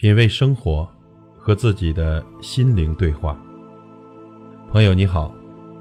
[0.00, 0.88] 品味生活，
[1.36, 3.38] 和自己的心灵对话。
[4.70, 5.30] 朋友你好，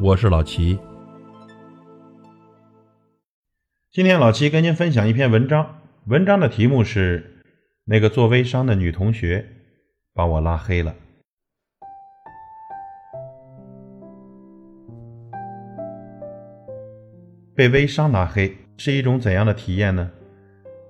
[0.00, 0.76] 我是老齐。
[3.92, 7.40] 今天老齐跟您分享一篇文章，文章的题目是
[7.84, 9.46] 《那个做微商的女同学
[10.12, 10.92] 把我拉黑了》。
[17.54, 20.10] 被微商拉黑是一种怎样的体验呢？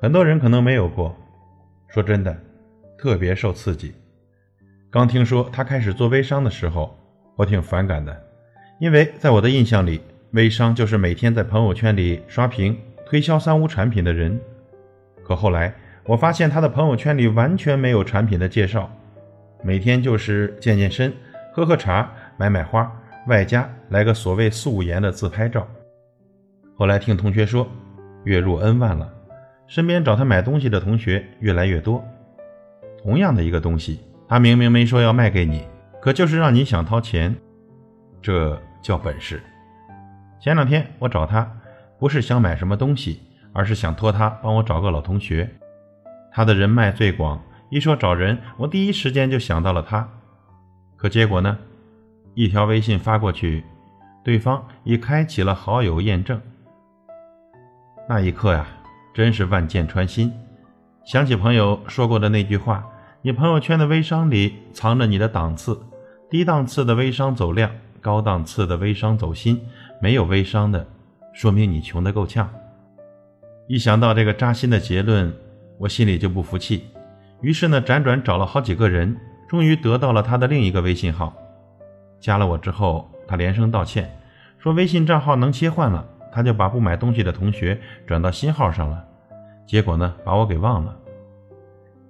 [0.00, 1.14] 很多人可能没有过。
[1.88, 2.47] 说真的。
[2.98, 3.94] 特别受刺激。
[4.90, 6.98] 刚听说他开始做微商的时候，
[7.36, 8.20] 我挺反感的，
[8.80, 10.00] 因为在我的印象里，
[10.32, 12.76] 微商就是每天在朋友圈里刷屏
[13.06, 14.38] 推销三无产品的人。
[15.22, 15.72] 可后来
[16.04, 18.90] 我发现他的朋友圈里完全没有产品的介绍，
[19.62, 21.12] 每天就是健健身、
[21.52, 22.90] 喝喝茶、买买花，
[23.26, 25.68] 外加来个所谓素颜的自拍照。
[26.76, 27.68] 后来听同学说，
[28.24, 29.12] 月入 N 万了，
[29.66, 32.02] 身边找他买东西的同学越来越多。
[33.02, 35.66] 同样的一个东西，他明明没说要卖给你，
[36.00, 37.34] 可就是让你想掏钱，
[38.20, 39.42] 这叫本事。
[40.40, 41.50] 前两天我找他，
[41.98, 43.20] 不是想买什么东西，
[43.52, 45.48] 而是想托他帮我找个老同学。
[46.30, 50.08] 他的人脉最广，一说找人，我第一时间就想到了他。
[50.96, 51.58] 可结果呢？
[52.34, 53.64] 一条微信发过去，
[54.22, 56.40] 对方已开启了好友验证。
[58.08, 58.66] 那一刻呀，
[59.12, 60.32] 真是万箭穿心。
[61.08, 62.86] 想起朋友说过的那句话
[63.24, 65.80] ：“你朋友圈的微商里藏着你的档次，
[66.28, 67.70] 低档次的微商走量，
[68.02, 69.58] 高档次的微商走心，
[70.02, 70.86] 没有微商的，
[71.32, 72.46] 说明你穷得够呛。”
[73.68, 75.34] 一想到这个扎心的结论，
[75.78, 76.84] 我心里就不服气。
[77.40, 79.16] 于是呢，辗转找了好几个人，
[79.48, 81.34] 终于得到了他的另一个微信号。
[82.20, 84.14] 加了我之后，他连声道歉，
[84.58, 89.06] 说微信账号能切换了，他就把不买东西的同学转到新号上了。
[89.68, 90.96] 结果呢，把我给忘了。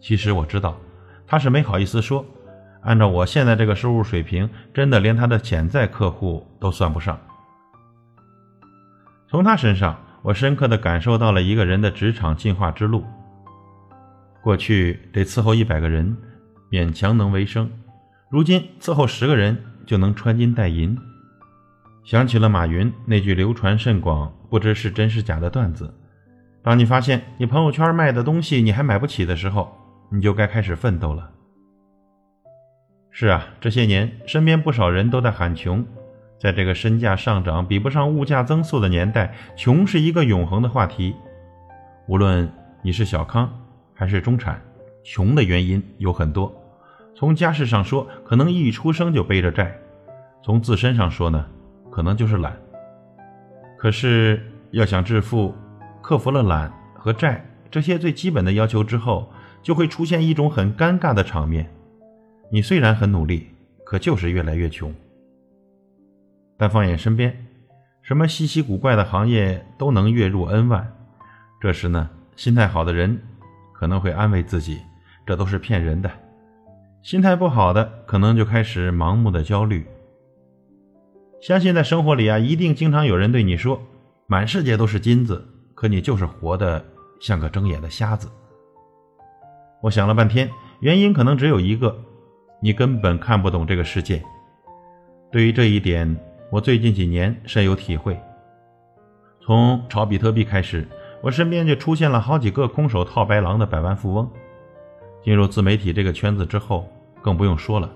[0.00, 0.74] 其实我知道，
[1.26, 2.24] 他是没好意思说。
[2.80, 7.20] 按照我现在这个收入水平，真的连他的潜在客户都算不上。
[9.28, 13.04] 从他身上，我深刻的感受到了一个人的职场进化之路。
[14.42, 16.16] 过去得伺候一百个人，
[16.70, 17.66] 勉强能为生；
[18.30, 19.56] 如今伺候十个人
[19.86, 20.98] 就能穿金戴银。
[22.02, 25.94] 想起了马云那句流传甚广、不知是真是假的段子。
[26.62, 29.76] 当你发现你朋友圈卖的东西你还买不起的时候，
[30.10, 31.30] 你就该开始奋斗了。
[33.10, 35.84] 是啊，这些年身边不少人都在喊穷，
[36.40, 41.14] 在这个身价上涨比不上物价增速的年代，穷是一个永恒的话题。
[42.06, 42.50] 无论
[42.82, 43.52] 你是小康
[43.92, 44.60] 还是中产，
[45.04, 46.52] 穷的原因有很多。
[47.14, 49.66] 从家世上说，可能一出生就背着债；
[50.42, 51.44] 从自身上说呢，
[51.90, 52.56] 可能就是懒。
[53.76, 54.40] 可是
[54.70, 55.54] 要想致富，
[56.02, 59.32] 克服了懒和债这些最基本的要求之后，
[59.62, 61.72] 就会出现一种很尴尬的场面：
[62.50, 63.48] 你虽然很努力，
[63.86, 64.92] 可就是越来越穷。
[66.58, 67.46] 但放眼身边，
[68.02, 70.92] 什么稀奇古怪的行业都能月入 N 万。
[71.60, 73.18] 这时呢，心态好的人
[73.72, 74.80] 可能会安慰自己，
[75.24, 76.10] 这都是骗人的；
[77.02, 79.86] 心态不好的，可能就开始盲目的焦虑。
[81.40, 83.80] 相信在生活里啊，一定经常有人对你说
[84.26, 85.48] ：“满世界都是金子。”
[85.82, 86.80] 可你就是活得
[87.18, 88.30] 像个睁眼的瞎子。
[89.82, 90.48] 我想了半天，
[90.78, 91.92] 原因可能只有一个：
[92.62, 94.22] 你根本看不懂这个世界。
[95.32, 96.16] 对于这一点，
[96.52, 98.16] 我最近几年深有体会。
[99.40, 100.86] 从炒比特币开始，
[101.20, 104.30] 我身边就出现了好几个空手套白狼的百万富翁。
[105.20, 106.88] 进入自媒体这个圈子之后，
[107.20, 107.92] 更不用说了，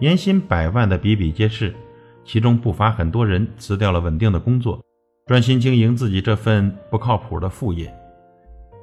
[0.00, 1.76] 年薪百万的比比皆是，
[2.24, 4.82] 其中不乏很多人辞掉了稳定的工作。
[5.26, 7.92] 专心经营自己这份不靠谱的副业，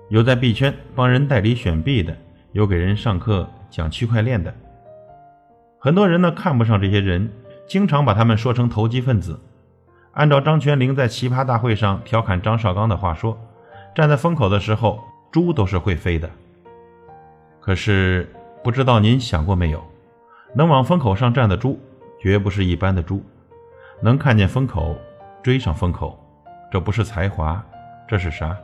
[0.10, 2.14] 有在币圈帮人代理选币的，
[2.52, 4.54] 有给人上课讲区块链的。
[5.80, 7.32] 很多人呢看不上这些人，
[7.66, 9.40] 经常把他们说成投机分子。
[10.12, 13.40] 按照张泉灵在奇葩大会上调侃张绍刚的话说，
[13.96, 15.02] 站在风口的时候，
[15.32, 16.30] 猪都是会飞的。
[17.62, 18.30] 可是
[18.62, 19.82] 不知道您想过没有，
[20.54, 21.80] 能往风口上站的猪，
[22.20, 23.24] 绝不是一般的猪，
[24.02, 24.98] 能看见风口，
[25.42, 26.20] 追上风口。
[26.74, 27.64] 这不是才华，
[28.08, 28.58] 这是啥？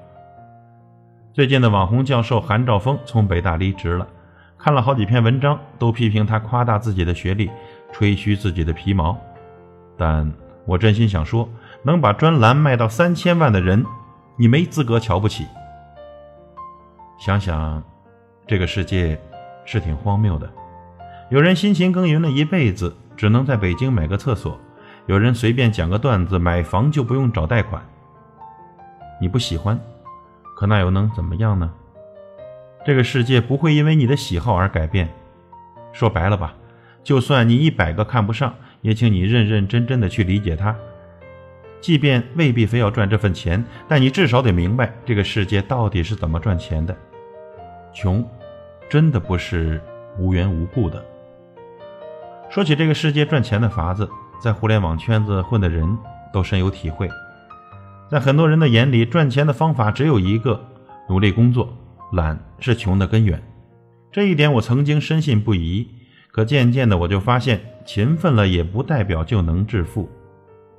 [1.32, 4.08] 最近的网红教授韩兆峰从北大离职了，
[4.58, 7.52] 看了好几篇文章，都批评他夸大自己的学历，
[7.92, 9.16] 吹嘘自己的皮毛。
[9.96, 10.28] 但
[10.66, 11.48] 我真心想说，
[11.84, 13.86] 能把专栏卖到三千万的人，
[14.38, 15.46] 你没资格瞧不起。
[17.20, 17.84] 想想，
[18.48, 19.22] 这个世界
[19.66, 20.50] 是挺荒谬的。
[21.30, 24.54] 有人辛勤耕耘了一辈子，只能在北京买个厕所；
[25.06, 27.80] 有人随便讲个段子，买房就不用找贷款。
[29.20, 29.80] 你不喜欢，
[30.56, 31.72] 可那又能怎么样呢？
[32.86, 35.10] 这个世界不会因为你的喜好而改变。
[35.92, 36.56] 说白了吧，
[37.04, 40.76] 就算你一百个看不上，也请你认认真真的去理解它。
[41.82, 46.96] 即便未必非要赚这份钱，但你至少得明白这个世界到底是怎么赚钱的。
[47.94, 48.26] 穷，
[48.90, 49.82] 真的不是
[50.18, 51.04] 无缘无故的。
[52.50, 54.10] 说起这个世界赚钱的法子，
[54.42, 55.98] 在互联网圈子混的人
[56.34, 57.10] 都深有体会。
[58.10, 60.60] 在很多人的眼里，赚钱的方法只有一个：
[61.08, 61.76] 努力工作。
[62.12, 63.40] 懒是穷的根源，
[64.12, 65.88] 这一点我曾经深信不疑。
[66.32, 70.10] 可渐渐的，我就发现，勤奋了也不代表就能致富。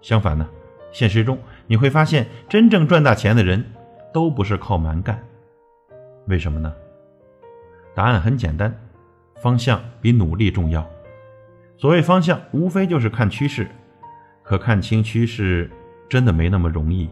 [0.03, 0.49] 相反呢？
[0.91, 1.39] 现实中
[1.69, 3.65] 你会发现，真正赚大钱的人
[4.13, 5.23] 都不是靠蛮干。
[6.27, 6.73] 为什么呢？
[7.95, 8.77] 答案很简单，
[9.41, 10.85] 方向比努力重要。
[11.77, 13.69] 所谓方向，无非就是看趋势。
[14.43, 15.71] 可看清趋势，
[16.09, 17.09] 真的没那么容易。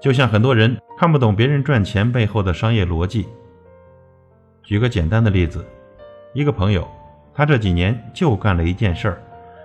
[0.00, 3.28] 就像很多人看不懂别人赚钱背后的商业逻辑。
[4.62, 5.64] 举个简单的例子，
[6.32, 6.88] 一个朋友，
[7.34, 9.22] 他这几年就干了一件事儿，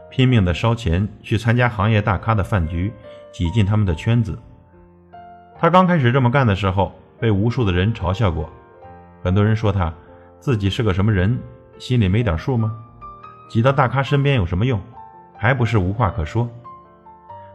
[0.09, 2.91] 拼命的烧钱去参加行业大咖的饭局。
[3.31, 4.39] 挤进他们的圈子。
[5.59, 8.49] 他刚开始这么干的时候，被无数的人嘲笑过。
[9.21, 9.93] 很多人说他
[10.39, 11.38] 自己是个什么人，
[11.77, 12.73] 心里没点数吗？
[13.49, 14.81] 挤到大咖身边有什么用？
[15.35, 16.49] 还不是无话可说。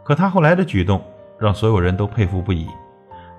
[0.04, 1.02] 可他后来的举动
[1.40, 2.68] 让所有人都佩服不已。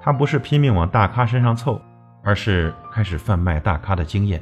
[0.01, 1.80] 他不是拼命往大咖身上凑，
[2.24, 4.42] 而是开始贩卖大咖的经验。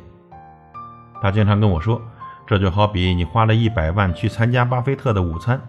[1.22, 2.02] 他经常跟我说，
[2.48, 5.60] 这就好比你花了一百万去参加巴菲特的午餐。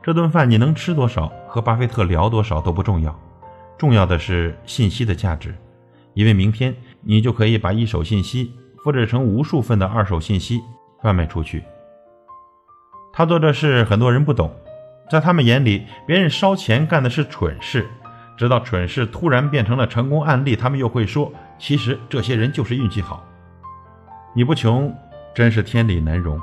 [0.00, 3.18] 这顿饭你能吃多少，和巴菲特聊多少都不重要，
[3.76, 5.54] 重要的是信息的价值，
[6.14, 8.52] 因为明天你就可以把一手信息
[8.82, 10.60] 复制成无数份的二手信息
[11.00, 11.64] 贩卖出去。
[13.12, 14.50] 他做这事很多人不懂，
[15.12, 17.86] 在他们眼里，别人烧钱干的是蠢事，
[18.34, 23.22] 直到蠢事突然变成了成功案例，他们又会说，其实这些人就是运气好。
[24.34, 24.90] 你不穷，
[25.34, 26.40] 真是天理难容。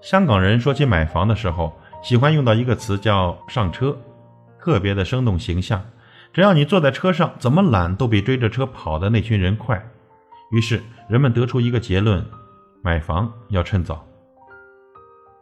[0.00, 1.78] 香港人说起买房的时候。
[2.00, 3.94] 喜欢用到一个词叫“上车”，
[4.62, 5.84] 特别的生动形象。
[6.32, 9.84] 只要你坐在车上，怎么懒都比追着车跑的那群人快。
[10.52, 12.24] 于是人们得出一个结论：
[12.82, 14.07] 买房要趁早。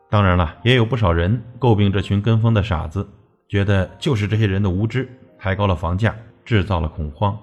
[0.08, 3.08] 当然了，也有不少人诟病这群跟风的傻子，
[3.48, 5.08] 觉得就是这些人的无知
[5.38, 6.14] 抬高了房价，
[6.44, 7.38] 制造了恐慌。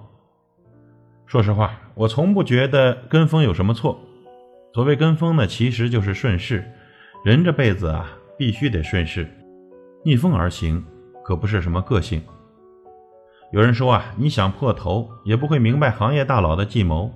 [1.26, 4.00] 说实话，我从不觉得跟风有什么错。
[4.72, 6.64] 所谓跟风呢，其实就是顺势。
[7.24, 8.10] 人这辈子啊。
[8.36, 9.30] 必须得顺势，
[10.04, 10.84] 逆风而行，
[11.24, 12.20] 可不是什么个性。
[13.52, 17.14] 有人说啊，你想破头也不会明白行业大佬的计谋。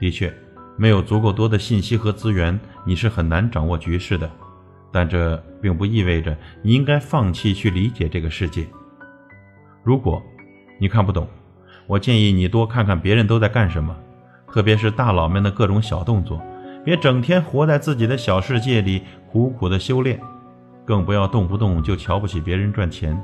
[0.00, 0.34] 的确，
[0.76, 4.28] 没有足够多的信息和资源，你是很难掌握局势的。
[4.92, 8.66] 但这并不意味着你应该放弃去理解这个世界。
[9.82, 10.22] 如果
[10.78, 11.26] 你看不懂，
[11.86, 13.96] 我建议你多看看别人都在干什么，
[14.52, 16.40] 特别是大佬们的各种小动作，
[16.84, 20.20] 别整天活在自己的小世界里，苦苦的修炼。
[20.84, 23.16] 更不要动不动就瞧不起别人赚钱，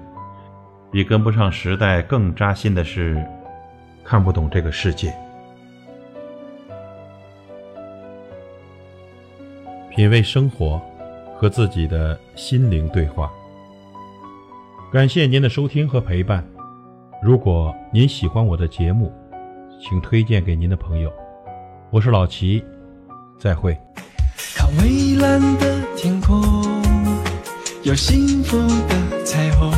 [0.92, 3.20] 比跟不上时代更扎心的是，
[4.04, 5.12] 看不懂这个世界。
[9.90, 10.80] 品味生活，
[11.38, 13.30] 和自己的心灵对话。
[14.92, 16.44] 感谢您的收听和陪伴。
[17.22, 19.12] 如果您喜欢我的节目，
[19.80, 21.12] 请推荐给您的朋友。
[21.90, 22.64] 我是老齐，
[23.38, 23.78] 再会。
[24.56, 26.42] 看蔚蓝的天空。
[27.84, 29.72] 有幸福的彩虹，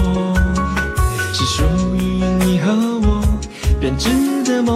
[1.35, 1.63] 是属
[1.95, 3.23] 于你和我
[3.79, 4.09] 编织
[4.45, 4.75] 的梦。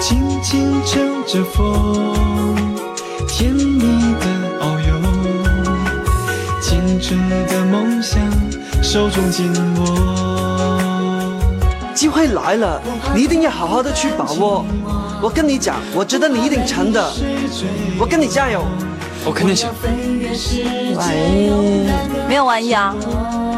[0.00, 2.33] 轻轻乘着风，
[3.36, 4.26] 甜蜜的
[4.60, 4.94] 遨游，
[6.62, 8.22] 青春的梦想
[8.80, 10.80] 手中紧握。
[11.92, 12.80] 机会来了，
[13.12, 14.64] 你一定要好好的去把握。
[15.20, 17.12] 我跟你讲，我知道你一定成的，
[17.98, 18.64] 我跟你加油。
[19.24, 19.68] 我肯定行。
[20.96, 21.50] 万一
[22.28, 22.94] 没有万一啊！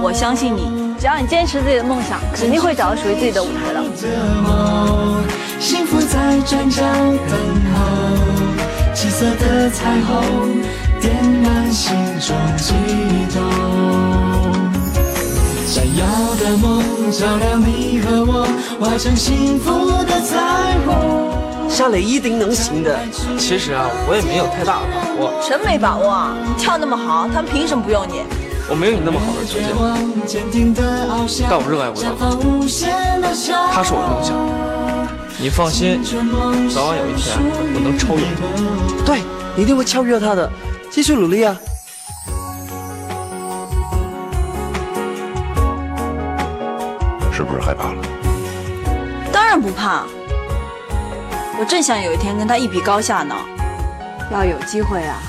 [0.03, 3.85] 我相信你，只要你坚持自己的梦想，肯定会找到属于自己的舞台的。
[9.67, 10.63] 的彩虹
[11.01, 12.73] 点燃心中悸
[13.35, 13.43] 动，
[15.67, 16.07] 闪耀
[16.37, 18.47] 的梦照亮你和我，
[18.79, 20.39] 画成幸福的彩
[20.87, 21.69] 虹。
[21.69, 22.97] 夏磊一定能行的。
[23.37, 25.33] 其实啊，我也没有太大的把握。
[25.43, 26.31] 什么没把握？
[26.47, 28.23] 你跳那么好，他们凭什么不用你？
[28.71, 29.59] 我没有你那么好的条
[30.29, 30.45] 件，
[31.51, 32.15] 但我热爱舞蹈，
[33.73, 34.33] 它是我的梦想。
[35.41, 36.01] 你放心，
[36.73, 37.37] 早晚有一天
[37.75, 39.03] 我能超越你。
[39.05, 39.23] 对，
[39.57, 40.51] 一定会超越他的，
[40.91, 41.57] 继续努力啊！
[47.33, 48.03] 是不是害怕了？
[49.33, 50.05] 当然不怕。
[51.59, 53.35] 我正想有一天跟他一比高下呢。
[54.31, 55.23] 要有机会啊，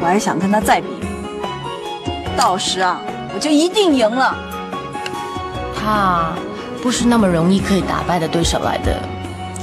[0.00, 0.88] 我还想跟他再比。
[2.36, 3.00] 到时啊，
[3.34, 4.36] 我就一定赢了。
[5.74, 6.32] 他
[6.82, 9.00] 不是那么容易可以打败的对手来的。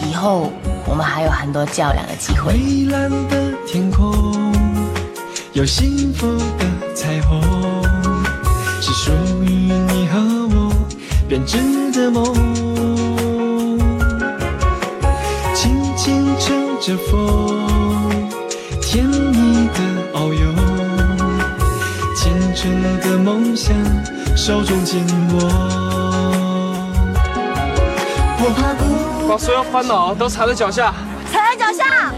[0.03, 0.51] 以后
[0.89, 2.53] 我们还有很多较量的机会。
[2.53, 4.53] 蔚蓝的天空，
[5.53, 6.25] 有幸福
[6.57, 6.65] 的
[6.95, 7.41] 彩虹，
[8.81, 9.11] 是属
[9.43, 10.17] 于你和
[10.49, 10.73] 我
[11.27, 11.57] 编织
[11.91, 12.33] 的梦。
[15.53, 18.29] 轻轻乘着风，
[18.81, 19.79] 甜蜜的
[20.13, 20.53] 遨游，
[22.15, 23.75] 青春的梦想
[24.35, 25.37] 手中紧握。
[29.27, 30.93] 把所有烦恼都踩在脚下，
[31.31, 32.13] 踩在脚下，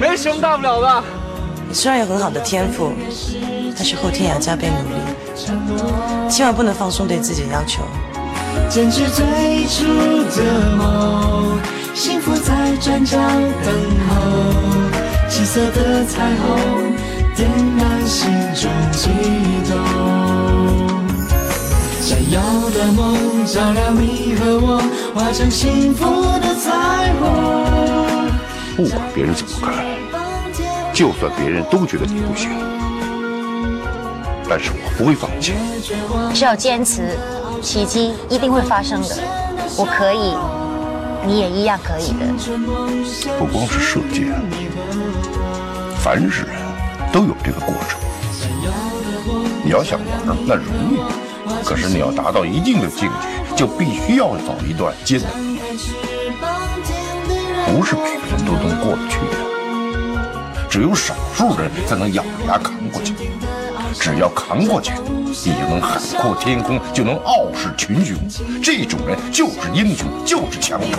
[0.00, 1.02] 没什么大不了的。
[1.68, 2.92] 你虽然有很好的天赋，
[3.76, 4.96] 但是后天也要加倍努力，
[6.28, 7.82] 千万不能放松对自己的要求。
[8.68, 9.84] 坚持最初
[10.36, 11.56] 的梦，
[11.94, 13.72] 幸福在转角等
[14.08, 14.10] 候，
[15.28, 16.92] 七色的彩虹
[17.36, 19.08] 点燃心中悸
[19.70, 19.78] 动。
[22.00, 22.40] 闪耀
[22.70, 24.80] 的梦照亮你和我，
[25.12, 28.30] 化成幸福的彩虹。
[28.76, 29.74] 不管别人怎么看，
[30.94, 32.48] 就算别人都觉得你不行，
[34.48, 35.54] 但是我不会放弃。
[36.32, 37.18] 只要坚持，
[37.60, 39.16] 奇迹一定会发生的。
[39.76, 40.36] 我可以，
[41.26, 42.26] 你也一样可以的。
[43.36, 44.32] 不光是射箭，
[45.98, 46.54] 凡是人
[47.12, 47.98] 都有这个过程。
[49.64, 51.00] 你要想玩，那容易。
[51.64, 53.26] 可是你要达到一定的境界，
[53.60, 55.30] 就必须要走一段艰难，
[57.66, 59.36] 不是每个人都能过得去的，
[60.66, 63.12] 只有少数人才能咬着牙扛过去。
[64.00, 64.94] 只要扛过去，
[65.44, 68.16] 你就能海阔天空，就能傲视群雄。
[68.62, 70.96] 这种人就是英雄，就是强者。